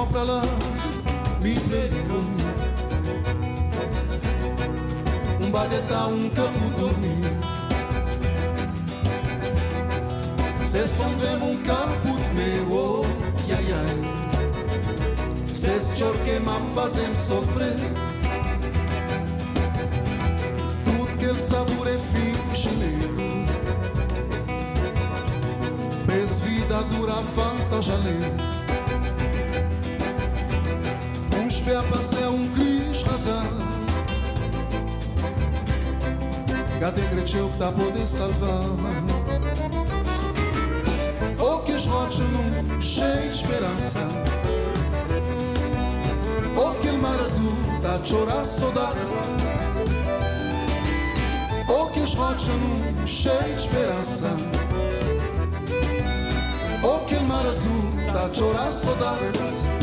sono 0.00 0.06
pra 0.06 0.22
lá, 0.22 0.42
me 1.40 1.54
predico. 1.54 2.20
Um 5.42 5.50
baghetà, 5.50 6.06
um 6.06 6.30
campo 6.30 6.70
dormir. 6.78 7.20
Se 10.64 10.86
son 10.86 11.14
de 11.16 11.26
campo, 11.66 11.66
caput 11.66 12.34
meu, 12.34 12.72
oh, 12.72 13.04
iai, 13.46 13.64
iai. 13.64 15.46
Se 15.54 15.80
sciorche 15.80 16.40
ma 16.40 16.60
fazem 16.74 17.14
sofrer. 17.16 17.76
Tudo 20.84 21.16
que 21.18 21.24
ele 21.24 21.32
il 21.32 21.38
sapore 21.38 21.90
é 21.90 21.98
finisce 21.98 22.70
nero. 22.76 23.16
Pesvida 26.06 26.82
dura 26.84 27.22
fanta 27.34 27.82
jalento. 27.82 28.59
Pé 31.70 31.82
passei 31.82 32.26
um 32.26 32.48
cris 32.48 33.02
razão 33.02 33.46
Gata 36.80 37.00
cresceu 37.00 37.48
que 37.48 37.58
tá 37.58 37.68
a 37.68 37.72
poder 37.72 38.08
salvar 38.08 38.62
O 41.38 41.58
que 41.60 41.72
as 41.72 41.86
rodas 41.86 42.18
num 42.18 42.80
cheio 42.80 43.22
de 43.22 43.36
esperança 43.36 44.00
O 46.56 46.74
que 46.80 46.88
o 46.88 46.98
mar 46.98 47.20
azul 47.20 47.56
tá 47.82 47.92
a 47.92 48.04
chorar 48.04 48.44
saudade 48.44 48.98
O 51.68 51.86
que 51.90 52.00
as 52.00 52.14
rodas 52.14 52.48
num 52.48 53.06
cheio 53.06 53.54
de 53.54 53.60
esperança 53.60 54.28
O 56.82 56.98
que 57.04 57.14
o 57.14 57.22
mar 57.22 57.46
azul 57.46 57.84
tá 58.12 58.26
a 58.26 58.34
chorar 58.34 58.72
saudade 58.72 59.79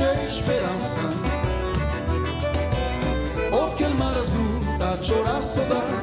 de 0.00 0.30
esperança. 0.30 0.98
O 3.52 3.76
que 3.76 3.84
mar 3.88 4.16
azul 4.16 4.62
a 4.80 5.02
chorar 5.02 5.42
saudade. 5.42 5.99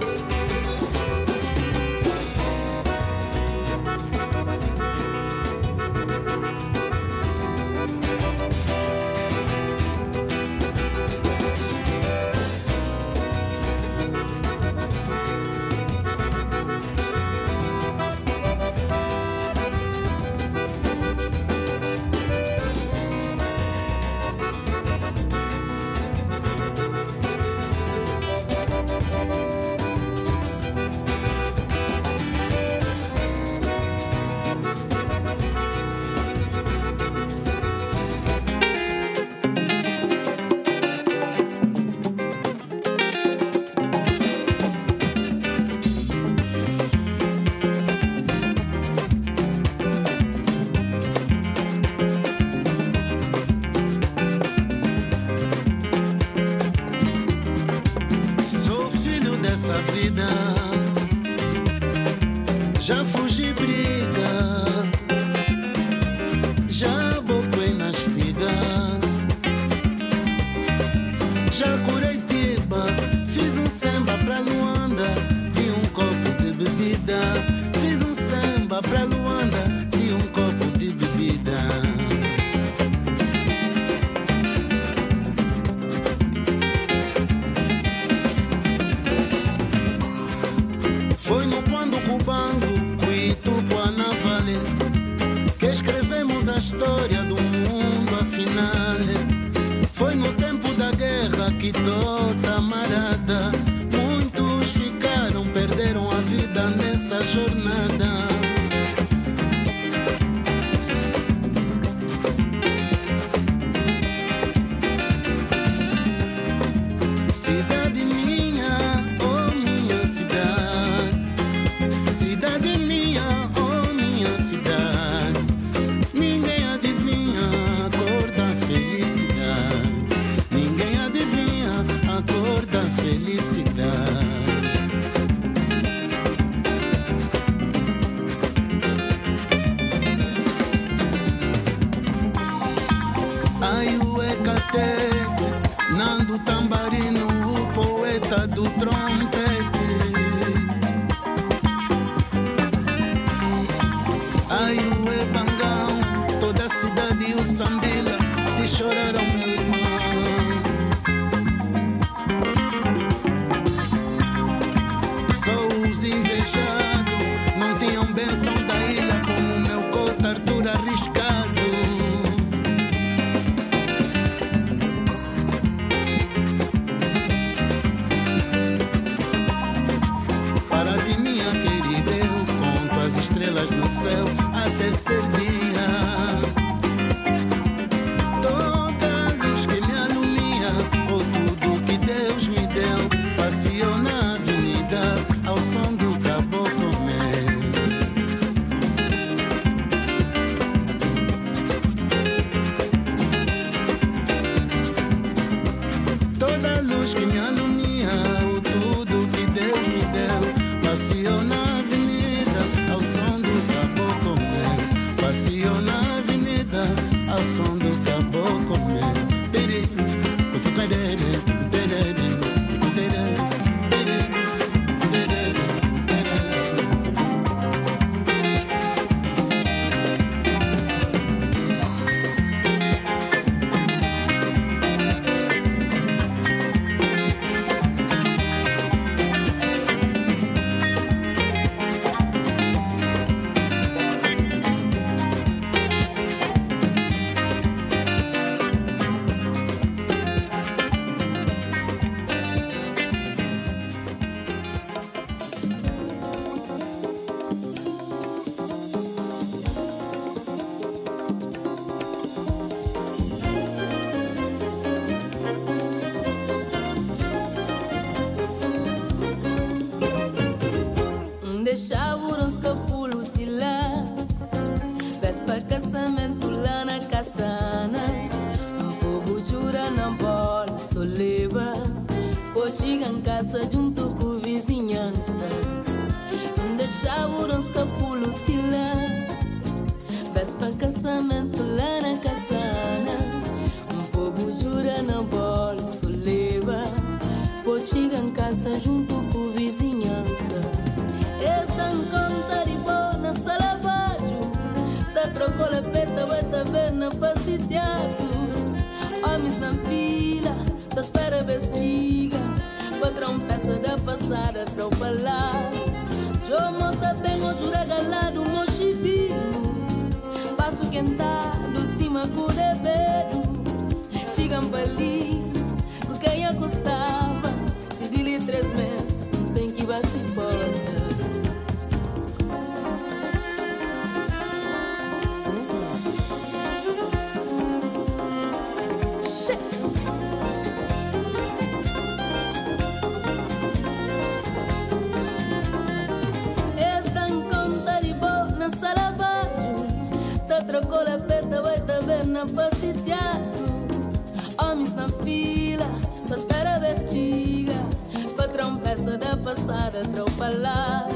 Kabbalah. 360.48 361.10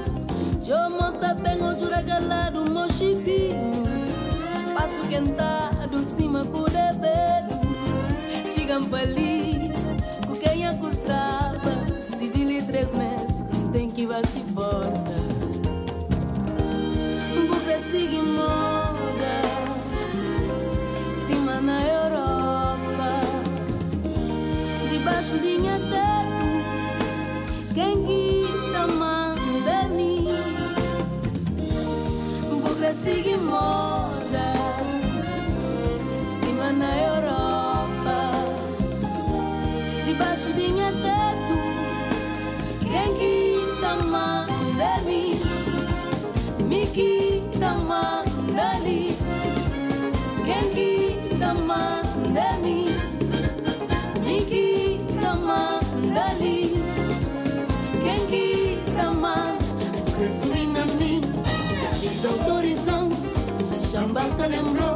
monta 0.89 1.33
bem 1.35 1.53
a 1.53 1.55
bengo 1.55 1.79
juragala 1.79 2.51
do 2.51 2.69
mochibinho. 2.69 3.83
Passo 4.73 5.01
quentado, 5.07 5.99
cima 5.99 6.43
curebelo. 6.43 7.61
Chigampali, 8.51 9.71
com 10.27 10.35
quem 10.35 10.67
acostava. 10.67 12.01
Se 12.01 12.27
dili 12.27 12.61
três 12.61 12.93
meses, 12.93 13.41
tem 13.71 13.89
que 13.89 14.05
vá 14.05 14.21
se 14.21 14.41
porta. 14.53 15.15
Buca 17.47 17.79
sigue 17.79 18.21
moda. 18.21 19.33
Cima 21.25 21.61
na 21.61 21.81
Europa. 21.81 23.21
Debaixo 24.89 25.37
de 25.39 25.57
minha 25.57 25.79
teto. 25.79 26.21
Quem 27.73 28.03
guita 28.03 28.87
mais? 28.87 29.20
Na 36.81 36.91
Europa, 37.11 38.17
debaixo 40.05 40.49
de 40.57 40.65
minha 40.73 40.91
teto, 41.03 41.57
quem 42.89 43.09
guita 43.19 43.91
mandani. 44.11 45.23
Miki 46.71 47.41
tamandani 47.59 48.99
Genki 50.45 50.91
tamandani 51.39 52.77
Miki 54.25 54.67
tamandani 55.21 56.57
Genki 58.03 58.47
tamandani 58.95 59.57
Resumina-me 60.19 61.11
Desautorizando 62.01 63.15
Chambata 63.91 64.45
lembrou-me 64.47 64.90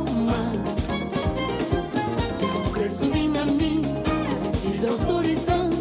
desautorizando. 4.85 5.75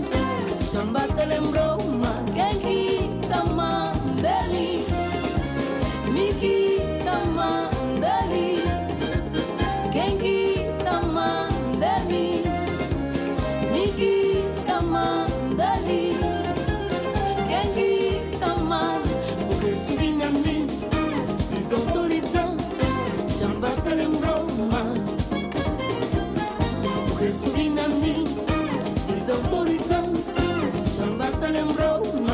Samba 0.61 1.07
te 1.17 1.27
lembrou 1.27 1.79
uma 1.83 2.15
ganguita 2.35 3.45
mandeli, 3.45 4.85
miguita 6.11 7.17
mandeli, 7.35 8.63
ganguita 9.93 11.03
mandeli, 11.03 12.43
miguita 13.73 14.81
mandeli, 14.81 16.17
ganguita 17.49 18.57
mandeli, 18.57 19.45
o 19.51 19.61
que 19.61 19.75
se 19.75 19.97
vinha 19.97 20.31
Chambata 30.85 31.49
lembrou-me 31.51 32.34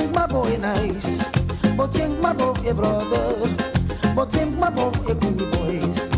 think 0.00 0.14
my 0.14 0.26
boy 0.26 0.56
nice. 0.58 1.18
But 1.76 1.92
think 1.92 2.18
my 2.20 2.32
boy 2.32 2.54
a 2.68 2.74
brother. 2.74 3.28
But 4.14 4.32
think 4.32 4.56
my 4.58 4.70
boy 4.70 4.92
a 5.08 5.14
cool 5.14 5.44
boys. 5.52 6.08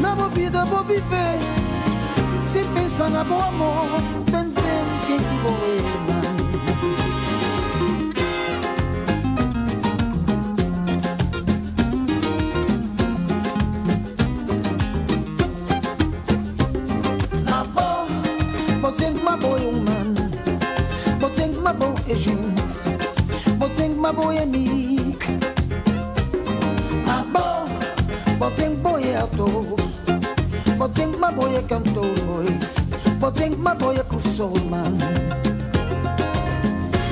Na 0.00 0.14
boa 0.14 0.28
vida, 0.28 0.64
boa 0.66 0.82
viver. 0.84 1.38
Se 2.38 2.62
pensa 2.74 3.08
na 3.08 3.24
boa 3.24 3.46
amor, 3.48 4.00
pensando 4.30 4.92
quem 5.06 5.18
que 5.18 5.38
boa 5.42 5.66
é 5.66 7.01
elke 22.12 22.18
jout 22.18 22.72
Botzeng 23.58 23.96
ma 23.96 24.12
boye 24.12 24.44
mik 24.46 25.24
Abo 27.06 27.40
ah, 27.40 27.66
Botzeng 28.38 28.76
boye 28.82 29.16
ato 29.16 29.76
Botzeng 30.78 31.18
ma 31.18 31.30
boye 31.30 31.62
kanto 31.68 32.02
boys 32.26 32.76
Botzeng 33.20 33.56
ma 33.58 33.74
boye 33.74 34.02
kusol 34.04 34.54
man 34.70 34.98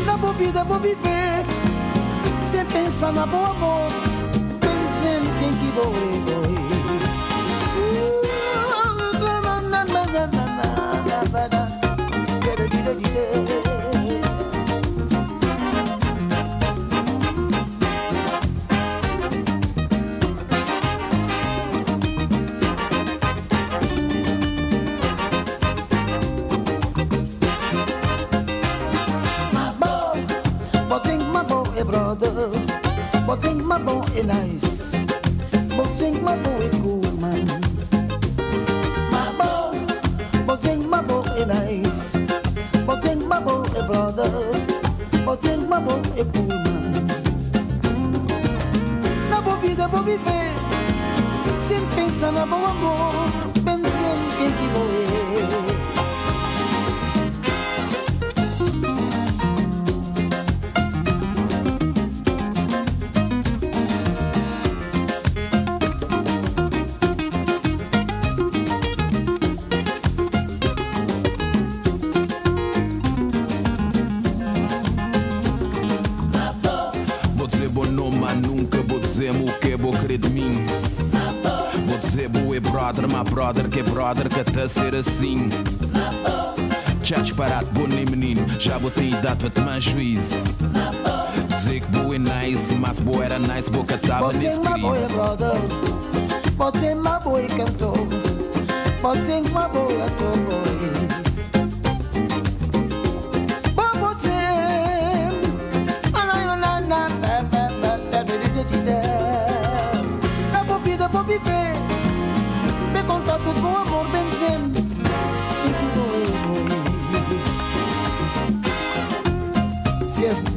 Na 0.06 0.16
boa 0.16 0.32
vida 0.32 0.64
vou 0.64 0.78
viver. 0.80 1.44
Sem 2.40 2.66
pensar 2.66 3.12
na 3.12 3.26
boa 3.26 3.50
amor. 3.50 3.92
Pensem 4.60 5.22
quem 5.38 5.52
que 5.52 5.72
boe 5.72 6.20
boys 6.26 6.46
é 6.46 6.60
Uh, 7.72 8.22
na 8.72 8.82
na 8.98 9.40
na 9.40 9.60
na 9.60 9.84
na 9.84 9.84
na 9.84 10.04
na 10.04 10.04
na 10.04 10.26
na 10.26 10.44
na. 10.52 10.68
Na 11.06 11.20
na 11.32 11.48
na 13.64 13.69
brother, 82.92 83.08
my 83.08 83.22
brother, 83.22 83.68
que 83.68 83.82
brother, 83.82 84.28
que 84.28 84.42
tá 84.42 84.66
ser 84.66 84.94
assim. 84.94 85.48
Já 87.02 87.18
disparado, 87.18 87.66
bom 87.72 87.86
nem 87.86 88.04
menino, 88.04 88.44
já 88.58 88.78
botei 88.78 89.10
idade 89.10 89.36
para 89.36 89.50
tomar 89.50 89.80
juízo. 89.80 90.34
Dizer 91.48 91.80
que 91.80 91.86
boa 91.86 92.16
é 92.16 92.18
nice, 92.18 92.74
mas 92.74 92.98
boa 92.98 93.24
era 93.24 93.38
nice, 93.38 93.70
boca 93.70 93.96
tava 93.98 94.32
nesse 94.32 94.58
my 94.60 94.80
boy 94.80 94.98
crise. 94.98 95.14
brother, 95.14 95.52
botem 96.56 96.94
my 96.96 97.18
boy 97.22 97.46
cantor, 97.48 97.96
botem 99.00 99.42
my 99.42 99.68
boy 99.72 100.02
ator 100.02 100.69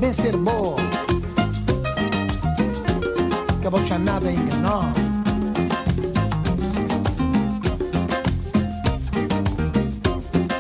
Ser, 0.04 0.12
bem 0.12 0.14
ser 0.14 0.36
bom 0.36 0.76
que 3.62 3.68
a 3.68 3.70
voce 3.70 3.98
nada 3.98 4.30
enganou. 4.30 4.84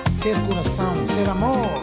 Ser 0.09 0.39
coração, 0.47 0.93
ser 1.07 1.29
amor. 1.29 1.81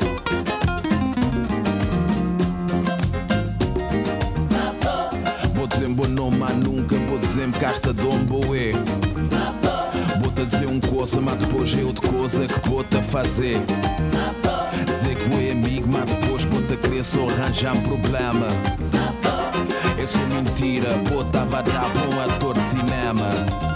Vou 5.55 5.67
dizer 5.67 5.89
bom 5.89 6.09
nome, 6.09 6.39
mas 6.39 6.57
nunca 6.57 6.97
vou 6.97 7.19
dizer 7.19 7.51
casta 7.61 7.93
é. 8.57 8.73
Vou-te 10.23 10.47
dizer 10.47 10.67
um 10.67 10.81
coisa, 10.81 11.21
mas 11.21 11.37
depois 11.37 11.77
é 11.77 11.85
outra 11.85 12.09
coisa 12.09 12.47
que 12.47 12.69
vou-te 12.71 12.97
a 12.97 13.03
fazer. 13.03 13.61
Dizer 14.87 15.15
que 15.15 15.47
é 15.47 15.53
amigo, 15.53 15.87
mas 15.89 16.11
depois 16.11 16.47
a 16.73 16.77
querer 16.77 17.03
só 17.03 17.27
arranjar 17.29 17.77
problema. 17.83 18.47
É 19.99 20.07
só 20.07 20.19
mentira, 20.27 20.91
pô, 21.09 21.25
tava 21.25 21.59
a 21.59 21.63
dar 21.63 21.89
bom 21.91 22.21
ator 22.21 22.55
de 22.55 22.63
cinema. 22.63 23.70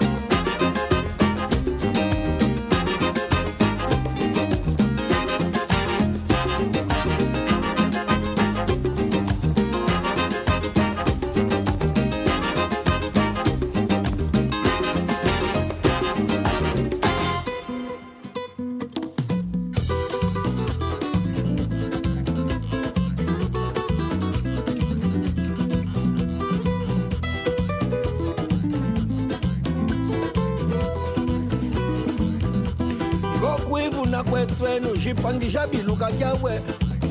Ngokwivu 34.15 34.45
nakwetwenu 34.45 34.97
xipangisha 34.97 35.67
biluka 35.67 36.13
kyawe 36.13 36.61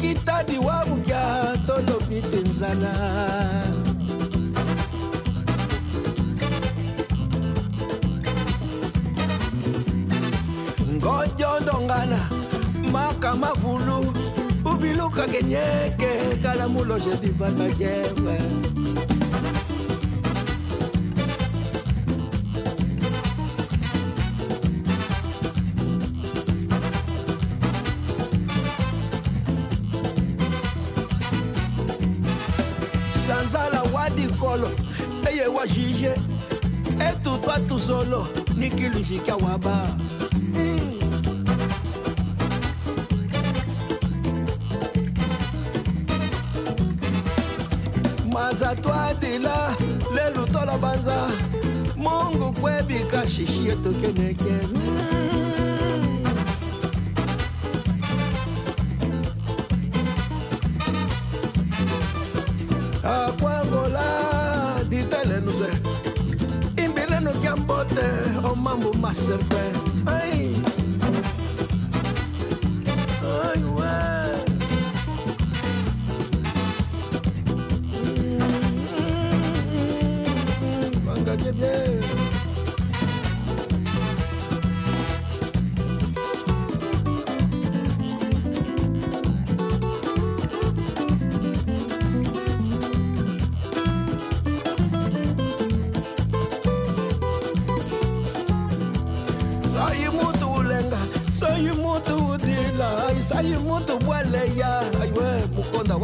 kitadi 0.01 0.57
wa 0.57 0.83
vukya 0.85 1.57
tolopite 1.67 2.37
nzala 2.37 2.93
ngojondongana 10.95 12.29
maka 12.91 13.35
mavulu 13.35 14.13
ubiluka 14.65 15.27
kenyeke 15.27 16.39
kalamulo 16.43 16.99
xetivata 16.99 17.67
kewe 17.77 18.37
xixe 35.73 36.13
etutwa 37.07 37.55
tu 37.67 37.79
solo 37.79 38.21
ni 38.59 38.69
kiluxi 38.69 39.17
kya 39.25 39.36
waba 39.43 39.75
mm. 40.55 40.93
maza 48.33 48.75
twadila 48.75 49.75
lelu 50.15 50.47
tola 50.53 50.77
banza. 50.77 51.17
Mungu 51.97 52.53
kwebika 52.62 53.21
xixi 53.27 53.67
etokeneke 53.73 54.53
akwangola 54.53 54.73
mm. 54.75 55.32
Kiambote 67.93 68.47
omambo 68.51 68.89
oh, 68.89 68.93
maserpe 68.93 69.56
ai 69.56 69.82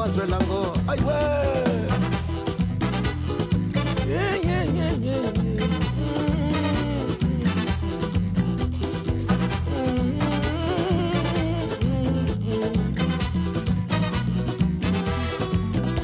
mukonda 0.10 0.38
wazwelango, 0.38 0.76
aywe. 0.88 1.14
Yeah, 4.10 4.36
yeah, 4.44 4.76
yeah, 4.76 4.94
yeah, 5.04 5.34
yeah. 5.44 6.70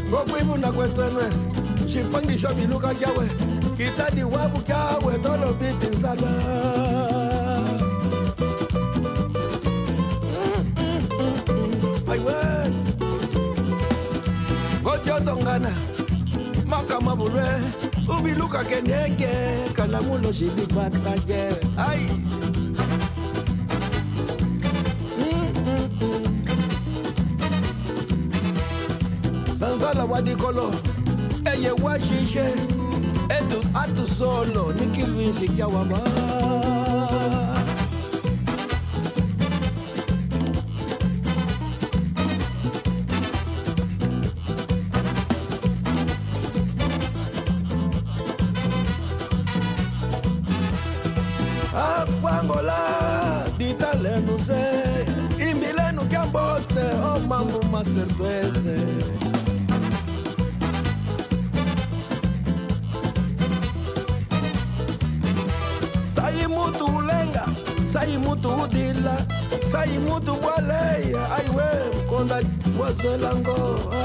ngokwivu 0.10 0.58
nakwetwenwe 0.58 1.24
xipangisho 1.92 2.50
biluka 2.58 2.94
kyawe 3.00 3.26
kitadi 3.78 4.24
wavu 4.24 4.60
kyawe 4.68 5.14
tolobiti 5.24 5.88
nzala 5.94 6.30
aiwe 6.32 7.15
makamabulwe 16.96 17.44
ubiluka 18.20 18.64
keneke 18.64 19.30
kalamulo 19.74 20.32
xibipataje 20.32 21.50
ai. 21.78 22.08
Sanzala 29.60 30.06
wa 30.06 30.22
eye 31.52 31.72
wa 31.84 32.00
xixe 32.00 32.46
etu 33.30 33.60
atu 33.74 34.08
solo 34.08 34.74
ni 34.80 34.88
de 73.06 73.18
langoa. 73.18 74.05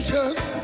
Crazy 0.00 0.59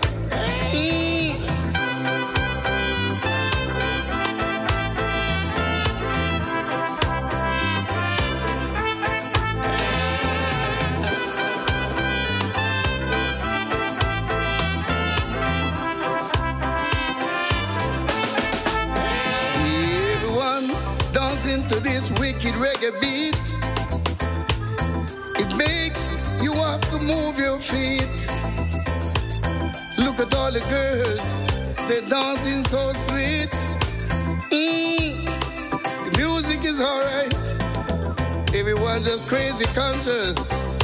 crazy 39.26 39.64
conscious. 39.74 40.36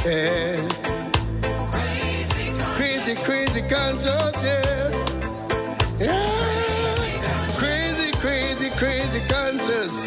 Yeah. 0.05 0.67
Crazy, 2.75 3.15
crazy 3.23 3.61
conscious, 3.69 4.35
yeah. 4.43 4.89
Yeah. 5.99 7.51
Crazy, 7.55 8.11
crazy, 8.19 8.69
crazy 8.71 9.21
conscious. 9.29 10.03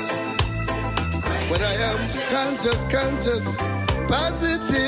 But 1.48 1.62
I 1.62 1.74
am 1.90 1.98
conscious, 2.30 2.84
conscious, 2.92 3.56
positive. 4.08 4.85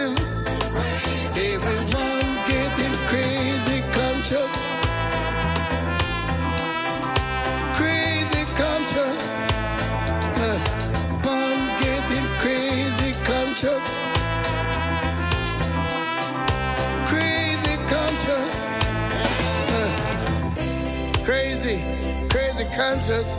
Conscious. 22.79 23.39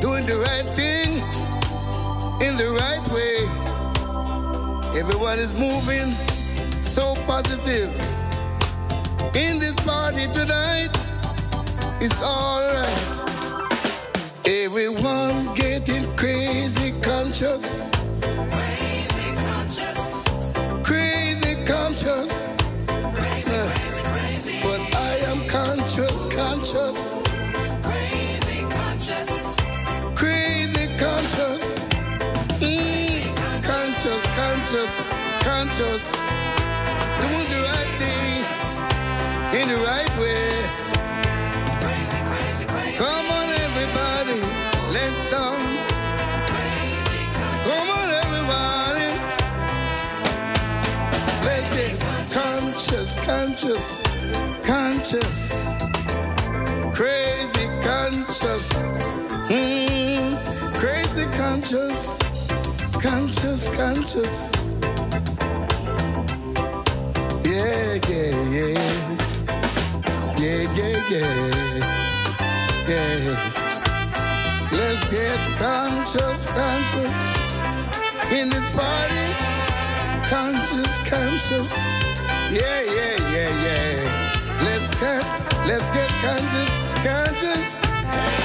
Doing 0.00 0.26
the 0.26 0.38
right 0.48 0.68
thing 0.76 1.10
in 2.46 2.56
the 2.58 2.70
right 2.82 3.04
way. 3.16 3.38
Everyone 5.00 5.38
is 5.38 5.52
moving 5.54 6.08
so 6.84 7.14
positive. 7.26 7.90
In 9.34 9.60
this 9.60 9.74
party 9.86 10.26
tonight, 10.32 10.90
it's 12.00 12.22
alright. 12.22 13.36
Everyone 14.46 15.54
getting 15.54 16.04
crazy 16.16 16.92
conscious. 17.02 17.90
Crazy 20.84 21.56
conscious. 21.64 22.50
Uh, 23.36 23.74
But 24.62 24.80
I 24.94 25.14
am 25.30 25.40
conscious, 25.48 26.26
conscious. 26.34 27.29
Conscious. 35.80 36.12
Doing 37.20 37.48
the 37.48 37.60
right 37.68 37.92
thing 37.98 39.60
in 39.60 39.68
the 39.68 39.76
right 39.84 40.12
way. 40.18 40.50
Come 42.96 43.26
on, 43.30 43.48
everybody, 43.66 44.40
let's 44.92 45.20
dance. 45.30 45.86
Come 47.66 47.88
on, 47.98 48.08
everybody. 48.24 49.08
Let's 51.44 51.68
get 51.76 52.00
conscious, 52.30 53.14
conscious, 53.26 54.02
conscious. 54.62 55.66
Crazy 56.94 57.66
conscious. 57.82 58.68
Mm, 59.48 60.74
crazy 60.74 61.24
conscious. 61.36 62.18
Conscious, 63.00 63.68
conscious. 63.76 64.59
Yeah, 67.50 67.98
yeah, 68.08 68.30
yeah. 68.54 69.18
Yeah, 70.38 70.62
yeah, 70.78 70.98
yeah. 71.10 72.06
Yeah. 72.88 73.56
Let's 74.70 75.04
get 75.10 75.40
conscious, 75.58 76.48
conscious. 76.50 77.18
In 78.30 78.50
this 78.50 78.68
party, 78.68 79.26
conscious, 80.30 80.92
conscious. 81.10 81.74
Yeah, 82.52 82.82
yeah, 82.96 83.16
yeah, 83.34 83.50
yeah. 83.66 84.62
Let's 84.62 84.94
get, 84.94 85.24
let's 85.66 85.90
get 85.90 86.10
conscious, 86.22 86.72
conscious. 87.02 87.82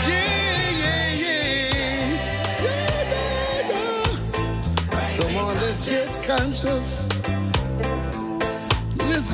Yeah, 0.10 0.72
yeah, 0.82 1.12
yeah. 1.22 2.18
Yeah, 2.66 3.14
yeah, 3.14 3.70
yeah. 3.70 5.18
Come 5.18 5.38
on, 5.38 5.56
let's 5.62 5.88
get 5.88 6.10
conscious. 6.26 7.25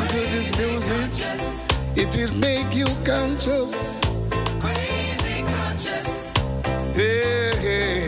Listen 0.02 0.24
to 0.24 0.30
this 0.32 0.58
music. 0.58 1.12
It 1.96 2.16
will 2.16 2.36
make 2.40 2.76
you 2.76 2.88
conscious. 3.06 4.00
Yeah, 6.96 7.54
yeah, 7.62 8.01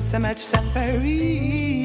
So 0.00 0.18
much 0.20 0.38
suffering. 0.38 1.77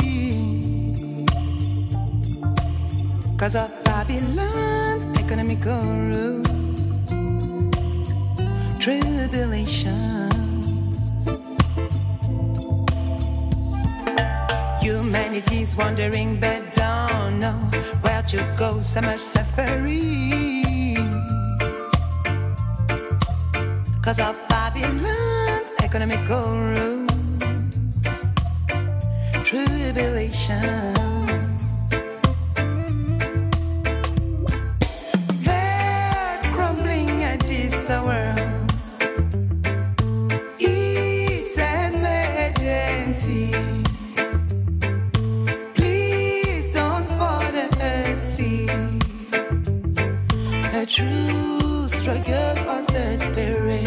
a 50.76 50.86
true 50.88 51.88
struggle 51.88 52.70
on 52.70 52.84
the 52.96 53.18
spirit. 53.18 53.86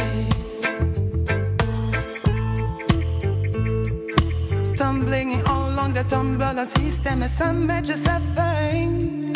Stumbling 4.65 5.43
all 5.47 5.69
along 5.71 5.95
the 5.95 6.05
tumbler 6.05 6.65
system, 6.65 7.23
and 7.23 7.31
some 7.31 7.67
major 7.67 7.95
suffering. 7.95 9.33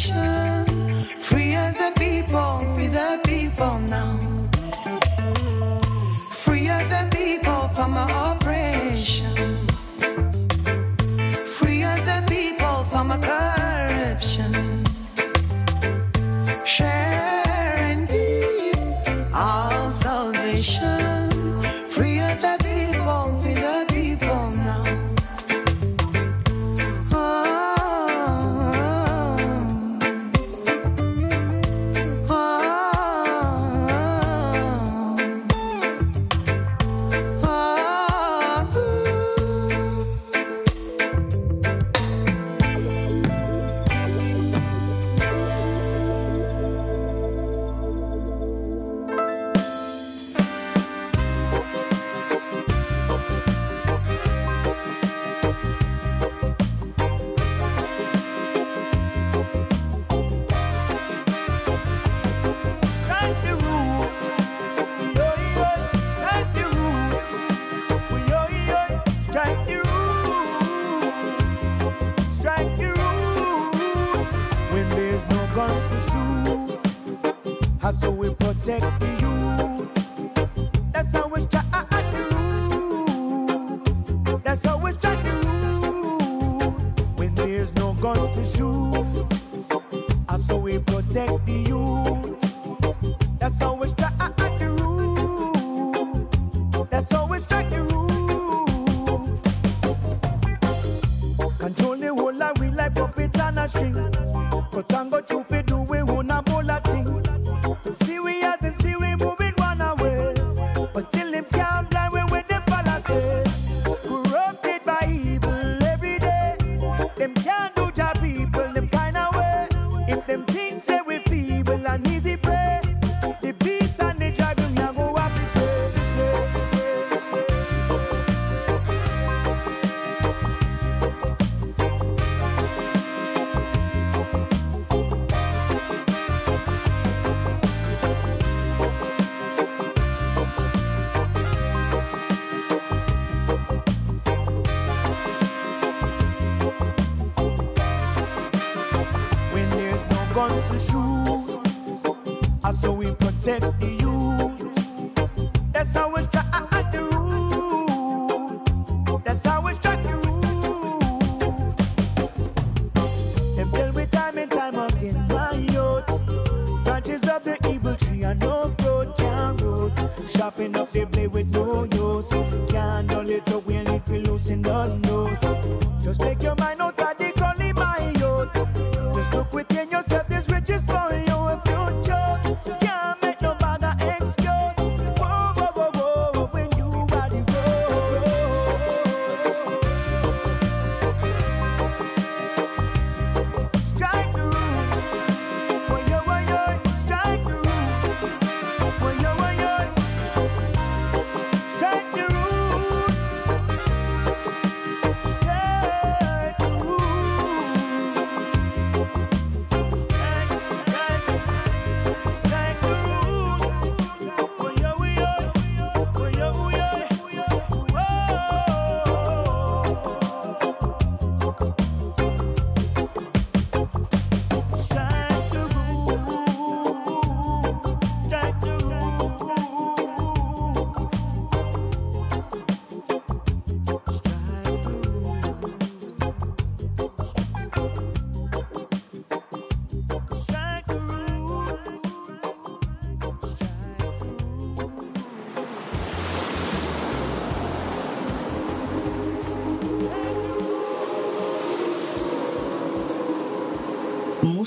Sure. 0.09 0.38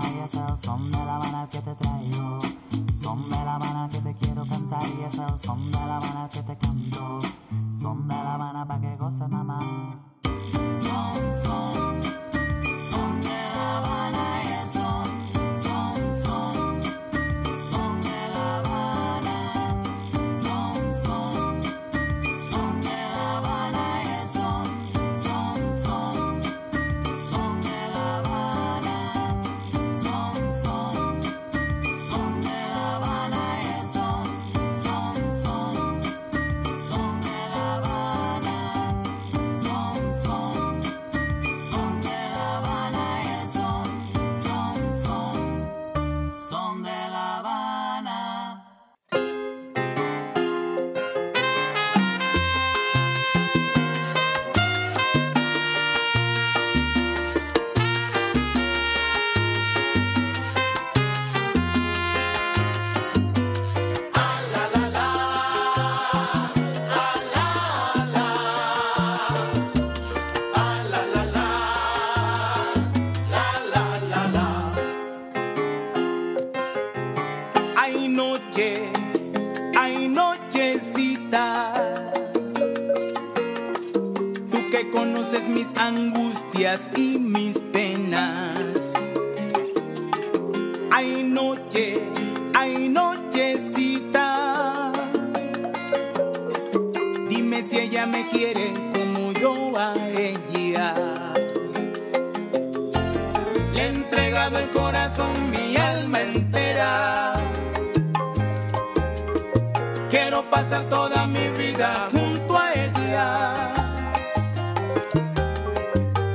Y 0.00 0.18
es 0.24 0.34
el 0.34 0.56
son 0.58 0.90
de 0.90 1.04
la 1.04 1.16
Habana 1.16 1.48
que 1.48 1.60
te 1.60 1.74
traigo. 1.74 2.38
Son 3.02 3.28
de 3.30 3.44
la 3.44 3.56
Habana 3.56 3.88
que 3.90 3.98
te 4.00 4.14
quiero 4.14 4.44
cantar 4.46 4.82
y 4.88 5.04
es 5.04 5.14
el 5.14 5.38
son 5.38 5.70
de 5.70 5.78
la 5.78 5.96
Habana 5.96 6.28
que 6.28 6.42
te 6.42 6.56
canto. 6.56 7.18
Son 7.80 8.06
de 8.06 8.14
la 8.14 8.34
Habana 8.34 8.66
pa' 8.66 8.80
que 8.80 8.96
goce 8.96 9.28
mamá. 9.28 9.60
Son, 10.22 11.44
son. 11.44 11.91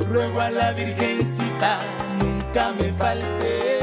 Ruego 0.09 0.41
a 0.41 0.49
la 0.49 0.71
Virgencita 0.73 1.79
nunca 2.19 2.73
me 2.79 2.91
falte 2.93 3.77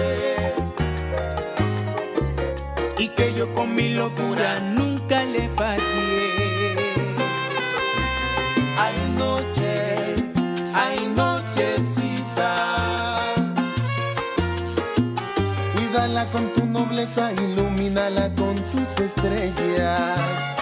y 2.98 3.08
que 3.08 3.34
yo 3.34 3.52
con 3.54 3.74
mi 3.74 3.90
locura 3.90 4.60
nunca 4.60 5.24
le 5.24 5.48
falle. 5.50 5.82
Hay 8.78 8.96
noches, 9.18 10.22
hay 10.74 11.06
nochecita. 11.08 12.50
Cuídala 15.74 16.26
con 16.26 16.48
tu 16.54 16.64
nobleza, 16.66 17.32
ilumínala 17.32 18.34
con 18.34 18.54
tus 18.70 18.88
estrellas. 18.98 20.53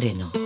Moreno. 0.00 0.39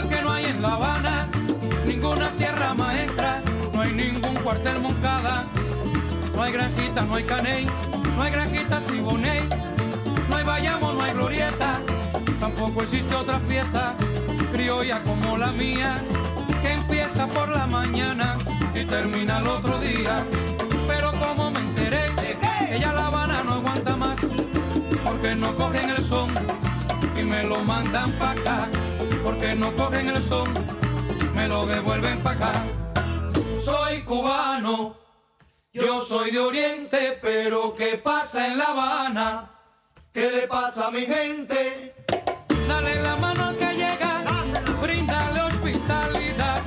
igual 0.00 0.24
no 0.24 0.32
hay 0.32 0.44
en 0.44 0.62
La 0.62 0.74
Habana, 0.74 1.26
ninguna 1.86 2.30
sierra 2.30 2.74
maestra, 2.74 3.40
no 3.72 3.80
hay 3.80 3.92
ningún 3.92 4.34
cuartel 4.36 4.78
moncada, 4.80 5.42
no 6.34 6.42
hay 6.42 6.52
granjita, 6.52 7.02
no 7.04 7.14
hay 7.14 7.24
caney, 7.24 7.66
no 8.16 8.22
hay 8.22 8.30
granjita 8.30 8.80
siboney, 8.82 9.48
no 10.28 10.36
hay 10.36 10.44
bayamo, 10.44 10.92
no 10.92 11.02
hay 11.02 11.12
glorieta, 11.12 11.78
tampoco 12.40 12.82
existe 12.82 13.14
otra 13.14 13.38
fiesta 13.40 13.94
criolla 14.52 15.00
como 15.02 15.38
la 15.38 15.50
mía, 15.52 15.94
que 16.60 16.72
empieza 16.72 17.26
por 17.28 17.48
la 17.48 17.66
mañana 17.66 18.34
y 18.74 18.84
termina 18.84 19.38
el 19.38 19.48
otro 19.48 19.78
día, 19.78 20.18
pero 20.86 21.12
como 21.12 21.50
me 21.50 21.60
enteré, 21.60 22.10
que 22.68 22.78
ya 22.78 22.92
La 22.92 23.06
Habana 23.06 23.42
no 23.44 23.54
aguanta 23.54 23.96
más, 23.96 24.18
porque 25.04 25.34
no 25.34 25.54
cogen 25.54 25.88
el 25.88 26.04
son 26.04 26.28
y 27.18 27.22
me 27.22 27.44
lo 27.44 27.62
mandan 27.64 28.10
para 28.12 28.32
acá 28.32 28.68
porque 29.26 29.56
no 29.56 29.72
cogen 29.74 30.08
el 30.08 30.22
son, 30.22 30.48
me 31.34 31.48
lo 31.48 31.66
devuelven 31.66 32.20
para 32.20 32.36
acá. 32.36 32.62
Soy 33.60 34.02
cubano, 34.02 34.96
yo 35.72 36.00
soy 36.00 36.30
de 36.30 36.38
Oriente, 36.38 37.18
pero 37.20 37.74
¿qué 37.74 37.98
pasa 37.98 38.46
en 38.46 38.56
La 38.56 38.66
Habana? 38.66 39.50
¿Qué 40.12 40.30
le 40.30 40.46
pasa 40.46 40.86
a 40.86 40.90
mi 40.92 41.04
gente? 41.06 41.92
Dale 42.68 43.02
la 43.02 43.16
mano 43.16 43.46
al 43.46 43.56
que 43.56 43.74
llega, 43.74 44.22
brindale 44.80 45.40
hospitalidad, 45.40 46.62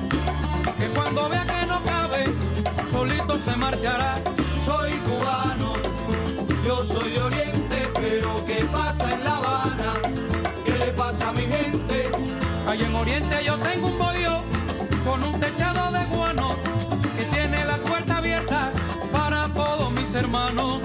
que 0.78 0.88
cuando 0.88 1.30
vea 1.30 1.46
que 1.46 1.66
no 1.66 1.82
cabe, 1.84 2.26
solito 2.92 3.40
se 3.40 3.56
marchará. 3.56 4.39
Yo 13.46 13.56
tengo 13.58 13.88
un 13.88 13.98
bolio 13.98 14.40
con 15.06 15.24
un 15.24 15.40
techado 15.40 15.92
de 15.92 16.06
guano 16.06 16.56
que 17.18 17.24
tiene 17.26 17.66
la 17.66 17.78
puerta 17.78 18.18
abierta 18.18 18.72
para 19.12 19.48
todos 19.50 19.92
mis 19.92 20.14
hermanos. 20.14 20.80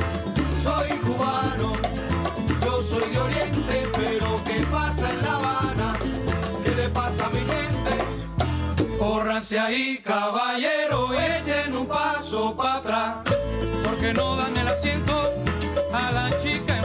Soy 0.63 0.89
cubano, 0.99 1.73
yo 2.65 2.83
soy 2.83 3.11
de 3.11 3.19
Oriente, 3.19 3.83
pero 3.97 4.41
¿qué 4.47 4.63
pasa 4.67 5.11
en 5.11 5.23
La 5.23 5.37
Habana? 5.37 5.91
¿Qué 6.65 6.75
le 6.75 6.89
pasa 6.89 7.27
a 7.27 7.31
mi 7.31 7.39
gente? 7.39 8.97
Pórranse 8.99 9.59
ahí, 9.59 9.99
caballero, 9.99 11.13
echen 11.15 11.77
un 11.77 11.87
paso 11.87 12.57
para 12.57 12.77
atrás, 12.77 13.17
porque 13.85 14.13
no 14.13 14.37
dan 14.37 14.57
el 14.57 14.69
asiento 14.69 15.31
a 15.93 16.11
la 16.13 16.31
chica 16.43 16.79
en 16.79 16.84